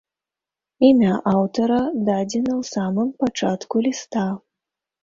[0.87, 1.77] Імя аўтара
[2.09, 4.31] дадзена ў самым пачатку ліста.